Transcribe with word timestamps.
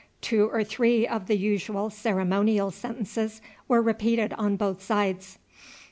Two 0.19 0.49
or 0.51 0.63
three 0.63 1.05
of 1.05 1.27
the 1.27 1.37
usual 1.37 1.91
ceremonial 1.91 2.71
sentences 2.71 3.39
were 3.67 3.83
repeated 3.83 4.33
on 4.33 4.55
both 4.55 4.81
sides. 4.81 5.37